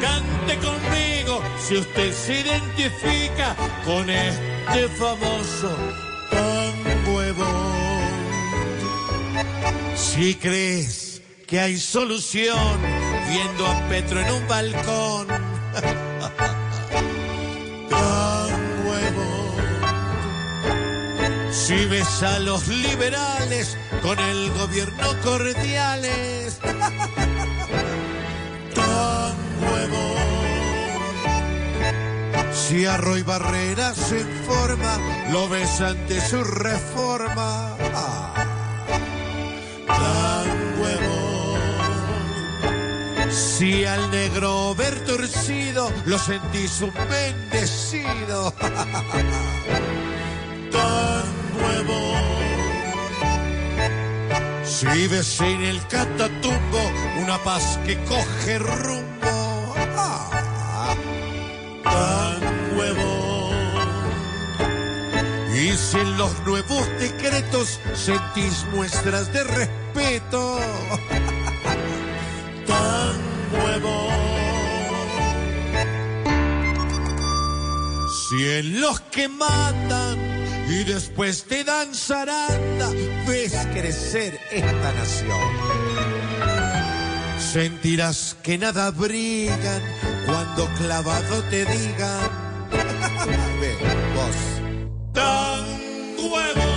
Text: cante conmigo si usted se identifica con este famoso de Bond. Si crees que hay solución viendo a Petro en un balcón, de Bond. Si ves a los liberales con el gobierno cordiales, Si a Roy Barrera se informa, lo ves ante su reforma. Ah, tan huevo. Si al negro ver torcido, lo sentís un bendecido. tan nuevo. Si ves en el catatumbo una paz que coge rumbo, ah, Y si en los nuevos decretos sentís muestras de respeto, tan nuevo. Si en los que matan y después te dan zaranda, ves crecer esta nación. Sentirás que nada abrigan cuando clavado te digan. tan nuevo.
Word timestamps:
cante 0.00 0.58
conmigo 0.58 1.42
si 1.58 1.76
usted 1.76 2.12
se 2.12 2.40
identifica 2.40 3.54
con 3.84 4.08
este 4.10 4.88
famoso 4.98 5.76
de 6.30 7.32
Bond. 7.32 8.10
Si 9.96 10.34
crees 10.34 11.22
que 11.46 11.60
hay 11.60 11.78
solución 11.78 12.80
viendo 13.28 13.66
a 13.66 13.88
Petro 13.88 14.20
en 14.20 14.30
un 14.32 14.46
balcón, 14.48 15.26
de 17.88 19.10
Bond. 19.16 19.50
Si 21.52 21.84
ves 21.86 22.22
a 22.22 22.38
los 22.38 22.68
liberales 22.68 23.76
con 24.02 24.18
el 24.18 24.50
gobierno 24.52 25.20
cordiales, 25.22 26.58
Si 32.70 32.86
a 32.86 32.96
Roy 32.98 33.22
Barrera 33.24 33.92
se 33.92 34.20
informa, 34.20 34.96
lo 35.32 35.48
ves 35.48 35.80
ante 35.80 36.20
su 36.20 36.44
reforma. 36.44 37.76
Ah, 37.92 38.46
tan 39.88 40.48
huevo. 40.80 41.58
Si 43.28 43.84
al 43.84 44.08
negro 44.12 44.76
ver 44.76 45.04
torcido, 45.04 45.90
lo 46.04 46.16
sentís 46.16 46.80
un 46.80 46.92
bendecido. 47.10 48.52
tan 50.70 51.24
nuevo. 51.58 52.14
Si 54.64 55.08
ves 55.08 55.40
en 55.40 55.62
el 55.62 55.84
catatumbo 55.88 56.92
una 57.20 57.36
paz 57.38 57.80
que 57.84 57.98
coge 58.04 58.60
rumbo, 58.60 59.74
ah, 59.96 60.39
Y 65.60 65.76
si 65.76 65.98
en 65.98 66.16
los 66.16 66.32
nuevos 66.46 66.88
decretos 66.98 67.78
sentís 67.92 68.64
muestras 68.72 69.30
de 69.30 69.44
respeto, 69.44 70.58
tan 72.66 73.12
nuevo. 73.52 74.08
Si 78.08 78.48
en 78.48 78.80
los 78.80 79.02
que 79.02 79.28
matan 79.28 80.18
y 80.66 80.82
después 80.84 81.44
te 81.44 81.62
dan 81.62 81.94
zaranda, 81.94 82.88
ves 83.28 83.54
crecer 83.74 84.40
esta 84.50 84.92
nación. 84.94 85.52
Sentirás 87.38 88.34
que 88.42 88.56
nada 88.56 88.86
abrigan 88.86 89.82
cuando 90.24 90.66
clavado 90.78 91.42
te 91.50 91.66
digan. 91.66 92.30
tan 95.20 95.64
nuevo. 96.16 96.69